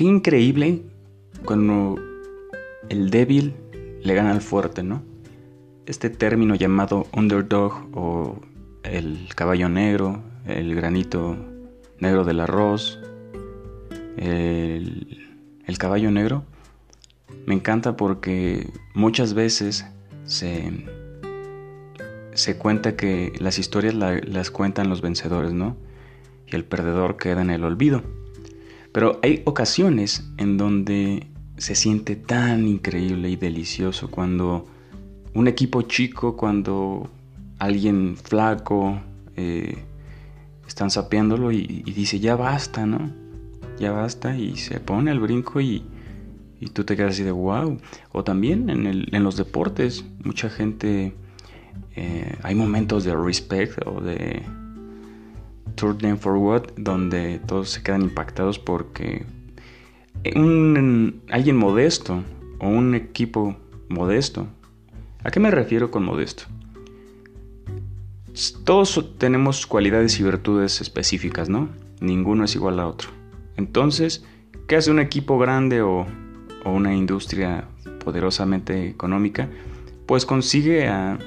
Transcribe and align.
qué 0.00 0.06
increíble 0.06 0.80
cuando 1.44 1.96
el 2.88 3.10
débil 3.10 3.54
le 4.02 4.14
gana 4.14 4.30
al 4.30 4.40
fuerte, 4.40 4.82
¿no? 4.82 5.02
Este 5.84 6.08
término 6.08 6.54
llamado 6.54 7.06
underdog 7.12 7.86
o 7.92 8.40
el 8.82 9.28
caballo 9.34 9.68
negro, 9.68 10.22
el 10.46 10.74
granito 10.74 11.36
negro 11.98 12.24
del 12.24 12.40
arroz, 12.40 12.98
el, 14.16 15.18
caballo 15.76 16.10
negro, 16.10 16.44
me 17.44 17.54
encanta 17.54 17.98
porque 17.98 18.70
muchas 18.94 19.34
veces 19.34 19.84
se, 20.24 20.82
se 22.32 22.56
cuenta 22.56 22.96
que 22.96 23.34
las 23.38 23.58
historias 23.58 23.92
las 23.94 24.50
cuentan 24.50 24.88
los 24.88 25.02
vencedores, 25.02 25.52
¿no? 25.52 25.76
Y 26.46 26.56
el 26.56 26.64
perdedor 26.64 27.18
queda 27.18 27.42
en 27.42 27.50
el 27.50 27.64
olvido. 27.64 28.02
Pero 28.92 29.20
hay 29.22 29.42
ocasiones 29.44 30.28
en 30.36 30.56
donde 30.56 31.26
se 31.56 31.74
siente 31.74 32.16
tan 32.16 32.66
increíble 32.66 33.28
y 33.30 33.36
delicioso 33.36 34.10
cuando 34.10 34.66
un 35.34 35.46
equipo 35.46 35.82
chico, 35.82 36.36
cuando 36.36 37.08
alguien 37.58 38.16
flaco 38.16 39.00
eh, 39.36 39.84
están 40.66 40.90
sapeándolo 40.90 41.52
y, 41.52 41.82
dice 41.82 42.18
ya 42.18 42.34
basta, 42.34 42.86
¿no? 42.86 43.12
Ya 43.78 43.92
basta 43.92 44.36
y 44.36 44.56
se 44.56 44.80
pone 44.80 45.10
al 45.10 45.20
brinco 45.20 45.60
y, 45.60 45.84
tú 46.72 46.84
te 46.84 46.96
quedas 46.96 47.14
así 47.14 47.22
de 47.22 47.30
wow. 47.30 47.78
O 48.12 48.24
también 48.24 48.70
en, 48.70 49.22
los 49.22 49.36
deportes, 49.36 50.04
mucha 50.24 50.50
gente, 50.50 51.14
eh, 51.94 52.36
hay 52.42 52.54
momentos 52.54 53.04
de 53.04 53.14
respect 53.14 53.86
o 53.86 54.00
de 54.00 54.42
For 55.80 56.18
Forward 56.18 56.74
donde 56.76 57.40
todos 57.46 57.70
se 57.70 57.82
quedan 57.82 58.02
impactados 58.02 58.58
porque 58.58 59.24
un, 60.36 61.22
alguien 61.30 61.56
modesto 61.56 62.22
o 62.58 62.68
un 62.68 62.94
equipo 62.94 63.56
modesto. 63.88 64.46
¿A 65.24 65.30
qué 65.30 65.40
me 65.40 65.50
refiero 65.50 65.90
con 65.90 66.04
modesto? 66.04 66.44
Todos 68.64 69.16
tenemos 69.16 69.66
cualidades 69.66 70.20
y 70.20 70.22
virtudes 70.22 70.82
específicas, 70.82 71.48
¿no? 71.48 71.70
Ninguno 72.02 72.44
es 72.44 72.54
igual 72.54 72.78
a 72.78 72.86
otro. 72.86 73.08
Entonces, 73.56 74.22
¿qué 74.68 74.76
hace 74.76 74.90
un 74.90 75.00
equipo 75.00 75.38
grande 75.38 75.80
o, 75.80 76.06
una 76.66 76.94
industria 76.94 77.64
poderosamente 78.04 78.86
económica? 78.86 79.48
Pues 80.04 80.26
consigue 80.26 80.88
a 80.88 81.18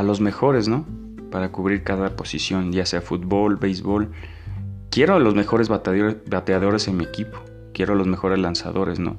los 0.00 0.20
mejores, 0.20 0.68
¿no? 0.68 1.01
Para 1.32 1.50
cubrir 1.50 1.82
cada 1.82 2.14
posición, 2.14 2.70
ya 2.70 2.86
sea 2.86 3.00
fútbol, 3.00 3.56
béisbol. 3.56 4.12
Quiero 4.90 5.16
a 5.16 5.18
los 5.18 5.34
mejores 5.34 5.68
bateadores 5.68 6.86
en 6.86 6.98
mi 6.98 7.04
equipo, 7.04 7.42
quiero 7.74 7.94
a 7.94 7.96
los 7.96 8.06
mejores 8.06 8.38
lanzadores, 8.38 9.00
¿no? 9.00 9.16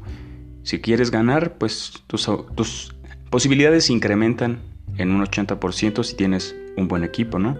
Si 0.64 0.80
quieres 0.80 1.12
ganar, 1.12 1.58
pues 1.58 2.04
tus, 2.08 2.30
tus 2.56 2.96
posibilidades 3.30 3.88
se 3.88 3.94
incrementan 3.94 4.62
en 4.98 5.12
un 5.12 5.26
80% 5.26 6.04
si 6.04 6.16
tienes 6.16 6.56
un 6.78 6.88
buen 6.88 7.04
equipo, 7.04 7.40
¿no? 7.40 7.58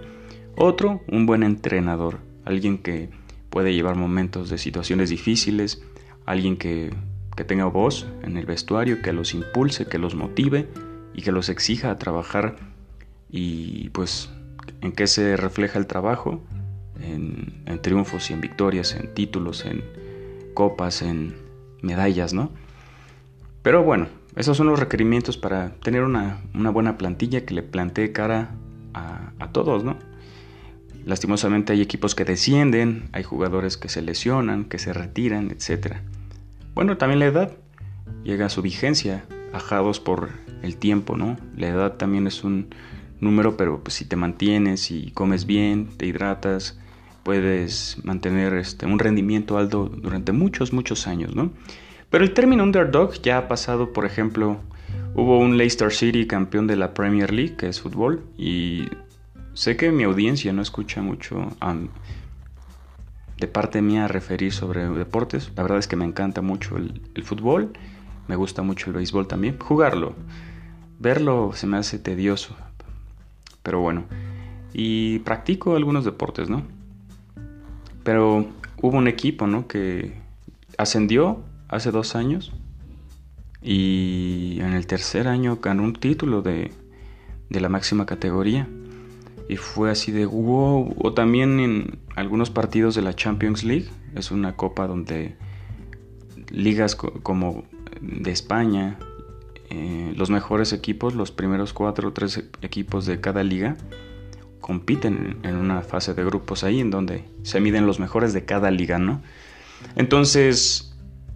Otro, 0.56 1.02
un 1.08 1.26
buen 1.26 1.42
entrenador, 1.42 2.20
alguien 2.46 2.78
que 2.78 3.10
puede 3.50 3.74
llevar 3.74 3.96
momentos 3.96 4.48
de 4.48 4.56
situaciones 4.56 5.10
difíciles, 5.10 5.82
alguien 6.24 6.56
que, 6.56 6.94
que 7.36 7.44
tenga 7.44 7.66
voz 7.66 8.06
en 8.22 8.36
el 8.36 8.46
vestuario, 8.46 9.02
que 9.02 9.12
los 9.12 9.34
impulse, 9.34 9.86
que 9.86 9.98
los 9.98 10.14
motive 10.14 10.68
y 11.12 11.22
que 11.22 11.32
los 11.32 11.48
exija 11.48 11.90
a 11.90 11.98
trabajar 11.98 12.56
y 13.36 13.88
pues 13.90 14.30
en 14.80 14.92
qué 14.92 15.06
se 15.06 15.36
refleja 15.36 15.78
el 15.78 15.86
trabajo, 15.86 16.42
en, 17.00 17.54
triunfos 17.82 18.30
y 18.30 18.32
en 18.32 18.40
victorias, 18.40 18.94
en 18.94 19.12
títulos, 19.12 19.66
en 19.66 19.84
copas, 20.54 21.02
en 21.02 21.34
medallas, 21.82 22.32
¿no? 22.32 22.50
Pero 23.62 23.82
bueno, 23.82 24.06
esos 24.36 24.56
son 24.56 24.68
los 24.68 24.78
requerimientos 24.78 25.36
para 25.36 25.70
tener 25.82 26.02
una, 26.02 26.40
buena 26.52 26.96
plantilla 26.96 27.44
que 27.44 27.54
le 27.54 27.62
plantee 27.62 28.12
cara 28.12 28.50
a, 28.94 29.32
a, 29.38 29.52
todos, 29.52 29.84
¿no? 29.84 29.98
Lastimosamente 31.04 31.72
hay 31.74 31.82
equipos 31.82 32.14
que 32.14 32.24
descienden, 32.24 33.08
hay 33.12 33.22
jugadores 33.22 33.76
que 33.76 33.88
se 33.88 34.00
lesionan, 34.00 34.64
que 34.64 34.78
se 34.78 34.94
retiran, 34.94 35.50
etc. 35.50 35.96
Bueno, 36.74 36.96
también 36.96 37.18
la 37.18 37.26
edad 37.26 37.52
llega 38.22 38.46
a 38.46 38.50
su 38.50 38.62
vigencia, 38.62 39.24
ajados 39.52 40.00
por 40.00 40.30
el 40.62 40.76
tiempo, 40.76 41.16
¿no? 41.16 41.36
La 41.56 41.68
edad 41.68 41.94
también 41.94 42.26
es 42.26 42.44
un, 42.44 42.68
número, 43.24 43.56
pero 43.56 43.82
pues, 43.82 43.94
si 43.94 44.04
te 44.04 44.16
mantienes 44.16 44.90
y 44.90 45.10
comes 45.10 45.46
bien, 45.46 45.88
te 45.96 46.06
hidratas, 46.06 46.78
puedes 47.24 47.98
mantener 48.04 48.54
este, 48.54 48.86
un 48.86 48.98
rendimiento 48.98 49.58
alto 49.58 49.86
durante 49.86 50.32
muchos, 50.32 50.72
muchos 50.72 51.06
años, 51.06 51.34
¿no? 51.34 51.50
Pero 52.10 52.22
el 52.22 52.32
término 52.32 52.62
underdog 52.62 53.14
ya 53.22 53.38
ha 53.38 53.48
pasado, 53.48 53.92
por 53.92 54.04
ejemplo, 54.04 54.60
hubo 55.14 55.38
un 55.38 55.56
Leicester 55.56 55.92
City 55.92 56.26
campeón 56.26 56.66
de 56.66 56.76
la 56.76 56.94
Premier 56.94 57.32
League, 57.32 57.56
que 57.56 57.68
es 57.68 57.80
fútbol, 57.80 58.22
y 58.38 58.84
sé 59.54 59.76
que 59.76 59.90
mi 59.90 60.04
audiencia 60.04 60.52
no 60.52 60.62
escucha 60.62 61.02
mucho 61.02 61.48
de 63.38 63.48
parte 63.48 63.82
mía 63.82 64.06
referir 64.06 64.52
sobre 64.52 64.86
deportes. 64.88 65.50
La 65.56 65.62
verdad 65.62 65.78
es 65.78 65.88
que 65.88 65.96
me 65.96 66.04
encanta 66.04 66.40
mucho 66.40 66.76
el 66.76 67.24
fútbol, 67.24 67.72
me 68.28 68.36
gusta 68.36 68.62
mucho 68.62 68.90
el 68.90 68.96
béisbol 68.96 69.26
también, 69.26 69.58
jugarlo. 69.58 70.14
Verlo 70.98 71.50
se 71.54 71.66
me 71.66 71.76
hace 71.76 71.98
tedioso, 71.98 72.56
pero 73.64 73.80
bueno, 73.80 74.04
y 74.72 75.18
practico 75.20 75.74
algunos 75.74 76.04
deportes, 76.04 76.48
¿no? 76.48 76.62
Pero 78.04 78.46
hubo 78.80 78.96
un 78.96 79.08
equipo, 79.08 79.48
¿no? 79.48 79.66
Que 79.66 80.12
ascendió 80.78 81.42
hace 81.68 81.90
dos 81.90 82.14
años 82.14 82.52
y 83.62 84.58
en 84.60 84.74
el 84.74 84.86
tercer 84.86 85.26
año 85.26 85.58
ganó 85.62 85.82
un 85.82 85.94
título 85.94 86.42
de, 86.42 86.70
de 87.48 87.60
la 87.60 87.70
máxima 87.70 88.04
categoría. 88.04 88.68
Y 89.48 89.56
fue 89.56 89.90
así 89.90 90.12
de 90.12 90.26
wow. 90.26 90.94
O 90.98 91.14
también 91.14 91.60
en 91.60 91.98
algunos 92.14 92.50
partidos 92.50 92.94
de 92.94 93.02
la 93.02 93.14
Champions 93.14 93.64
League. 93.64 93.88
Es 94.14 94.30
una 94.30 94.56
copa 94.56 94.86
donde 94.86 95.36
ligas 96.50 96.94
como 96.94 97.64
de 98.00 98.30
España, 98.30 98.98
eh, 99.74 100.14
los 100.16 100.30
mejores 100.30 100.72
equipos, 100.72 101.14
los 101.14 101.32
primeros 101.32 101.72
cuatro 101.72 102.08
o 102.08 102.12
tres 102.12 102.42
equipos 102.62 103.06
de 103.06 103.20
cada 103.20 103.42
liga, 103.42 103.76
compiten 104.60 105.38
en 105.42 105.56
una 105.56 105.82
fase 105.82 106.14
de 106.14 106.24
grupos 106.24 106.64
ahí 106.64 106.80
en 106.80 106.90
donde 106.90 107.24
se 107.42 107.60
miden 107.60 107.86
los 107.86 107.98
mejores 107.98 108.32
de 108.32 108.44
cada 108.44 108.70
liga, 108.70 108.98
¿no? 108.98 109.20
Entonces, 109.96 110.94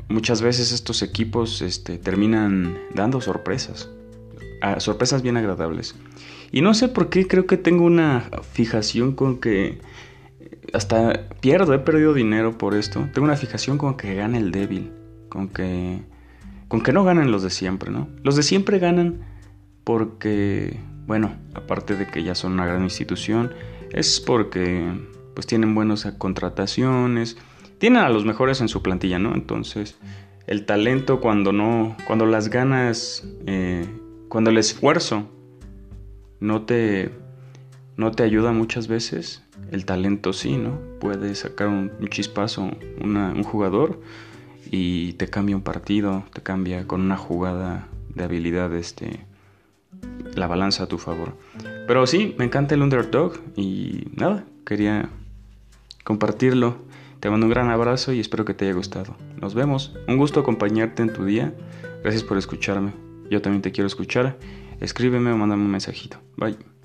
muchas 0.09 0.41
veces 0.41 0.73
estos 0.73 1.03
equipos 1.03 1.61
este, 1.61 1.99
terminan 1.99 2.79
dando 2.95 3.21
sorpresas, 3.21 3.91
sorpresas 4.79 5.23
bien 5.23 5.37
agradables. 5.37 5.95
Y 6.53 6.63
no 6.63 6.73
sé 6.75 6.89
por 6.89 7.11
qué 7.11 7.27
creo 7.27 7.47
que 7.47 7.57
tengo 7.57 7.85
una 7.85 8.31
fijación 8.53 9.13
con 9.13 9.39
que 9.39 9.81
hasta 10.73 11.29
pierdo, 11.41 11.75
he 11.75 11.79
perdido 11.79 12.15
dinero 12.15 12.57
por 12.57 12.75
esto. 12.75 13.09
Tengo 13.13 13.25
una 13.27 13.37
fijación 13.37 13.79
con 13.79 13.97
que 13.97 14.15
gane 14.15 14.39
el 14.39 14.51
débil, 14.51 14.93
con 15.29 15.49
que 15.49 16.01
con 16.69 16.83
que 16.83 16.93
no 16.93 17.03
ganan 17.03 17.31
los 17.31 17.43
de 17.43 17.51
siempre, 17.51 17.91
¿no? 17.91 18.09
Los 18.23 18.37
de 18.37 18.43
siempre 18.43 18.79
ganan 18.79 19.23
porque, 19.85 20.79
bueno, 21.07 21.35
aparte 21.55 21.97
de 21.97 22.07
que 22.07 22.23
ya 22.23 22.35
son 22.35 22.53
una 22.53 22.67
gran 22.67 22.85
institución, 22.85 23.53
es 23.91 24.21
porque 24.21 24.93
pues 25.35 25.47
tienen 25.47 25.75
buenas 25.75 26.05
contrataciones, 26.19 27.39
tienen 27.79 28.03
a 28.03 28.11
los 28.11 28.25
mejores 28.25 28.61
en 28.61 28.69
su 28.69 28.83
plantilla, 28.83 29.19
¿no? 29.19 29.35
Entonces, 29.35 29.97
el 30.47 30.67
talento 30.67 31.21
cuando 31.21 31.53
no, 31.53 31.97
cuando 32.07 32.27
las 32.27 32.51
ganas, 32.51 33.27
eh, 33.47 33.87
cuando 34.29 34.51
el 34.51 34.59
esfuerzo 34.59 35.27
no 36.41 36.63
te, 36.63 37.11
no 37.97 38.11
te 38.11 38.25
ayuda 38.25 38.53
muchas 38.53 38.89
veces, 38.89 39.43
el 39.71 39.87
talento 39.87 40.35
sí, 40.35 40.57
¿no? 40.57 40.79
Puede 41.01 41.35
sacar 41.35 41.69
un, 41.69 41.93
chispazo 42.11 42.71
un 43.01 43.43
jugador 43.43 44.01
y 44.71 45.15
te 45.15 45.29
cambia 45.29 45.57
un 45.57 45.63
partido, 45.63 46.25
te 46.33 46.43
cambia 46.43 46.87
con 46.87 47.01
una 47.01 47.17
jugada 47.17 47.89
de 48.15 48.25
habilidad 48.25 48.75
este, 48.75 49.21
la 50.35 50.47
balanza 50.47 50.85
a 50.85 50.87
tu 50.87 50.99
favor. 50.99 51.35
Pero 51.87 52.07
sí, 52.07 52.35
me 52.39 52.45
encanta 52.45 52.75
el 52.75 52.83
underdog 52.83 53.35
y 53.57 54.09
nada, 54.15 54.45
quería 54.65 55.09
compartirlo. 56.05 56.77
Te 57.21 57.31
mando 57.31 57.47
un 57.47 57.51
gran 57.51 57.69
abrazo 57.71 58.13
y 58.13 58.21
espero 58.21 58.45
que 58.45 58.55
te 58.55 58.67
haya 58.67 58.75
gustado. 58.75 59.17
Nos 59.41 59.55
vemos. 59.55 59.97
Un 60.07 60.19
gusto 60.19 60.41
acompañarte 60.41 61.03
en 61.03 61.13
tu 61.13 61.25
día. 61.25 61.53
Gracias 62.03 62.23
por 62.23 62.39
escucharme. 62.39 62.93
Yo 63.29 63.43
también 63.43 63.63
te 63.63 63.73
quiero 63.73 63.89
escuchar. 63.89 64.39
Escríbeme 64.81 65.33
o 65.33 65.37
mándame 65.37 65.65
un 65.65 65.71
mensajito. 65.71 66.19
Bye. 66.37 66.78